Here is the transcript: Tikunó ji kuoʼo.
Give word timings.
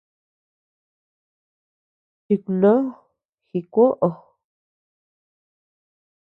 Tikunó 2.25 2.73
ji 3.49 3.59
kuoʼo. 3.73 4.09